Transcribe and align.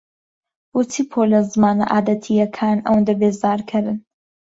بۆچی 0.71 1.03
پۆلە 1.11 1.39
زمانە 1.51 1.85
عادەتییەکان 1.93 2.77
ئەوەندە 2.85 3.13
بێزارکەرن؟ 3.21 3.97